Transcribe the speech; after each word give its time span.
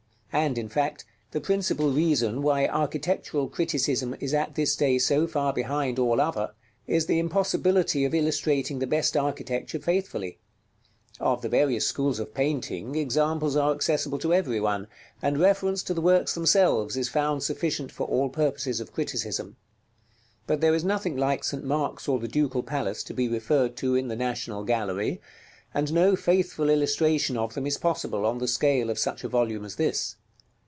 And, 0.33 0.57
in 0.57 0.69
fact, 0.69 1.03
the 1.31 1.41
principal 1.41 1.91
reason 1.91 2.41
why 2.41 2.65
architectural 2.65 3.49
criticism 3.49 4.15
is 4.21 4.33
at 4.33 4.55
this 4.55 4.77
day 4.77 4.97
so 4.97 5.27
far 5.27 5.51
behind 5.51 5.99
all 5.99 6.21
other, 6.21 6.51
is 6.87 7.05
the 7.05 7.19
impossibility 7.19 8.05
of 8.05 8.13
illustrating 8.15 8.79
the 8.79 8.87
best 8.87 9.17
architecture 9.17 9.77
faithfully. 9.79 10.39
Of 11.19 11.41
the 11.41 11.49
various 11.49 11.85
schools 11.85 12.17
of 12.17 12.33
painting, 12.33 12.95
examples 12.95 13.57
are 13.57 13.73
accessible 13.73 14.17
to 14.19 14.33
every 14.33 14.61
one, 14.61 14.87
and 15.21 15.37
reference 15.37 15.83
to 15.83 15.93
the 15.93 15.99
works 15.99 16.33
themselves 16.33 16.95
is 16.95 17.09
found 17.09 17.43
sufficient 17.43 17.91
for 17.91 18.07
all 18.07 18.29
purposes 18.29 18.79
of 18.79 18.93
criticism; 18.93 19.57
but 20.47 20.61
there 20.61 20.73
is 20.73 20.85
nothing 20.85 21.17
like 21.17 21.43
St. 21.43 21.65
Mark's 21.65 22.07
or 22.07 22.19
the 22.19 22.29
Ducal 22.29 22.63
Palace 22.63 23.03
to 23.03 23.13
be 23.13 23.27
referred 23.27 23.75
to 23.75 23.95
in 23.95 24.07
the 24.07 24.15
National 24.15 24.63
Gallery, 24.63 25.19
and 25.73 25.91
no 25.91 26.15
faithful 26.15 26.69
illustration 26.69 27.35
of 27.35 27.53
them 27.53 27.67
is 27.67 27.77
possible 27.77 28.25
on 28.25 28.37
the 28.37 28.47
scale 28.47 28.89
of 28.89 28.97
such 28.97 29.25
a 29.25 29.29
volume 29.29 29.65
as 29.65 29.75
this. 29.75 30.15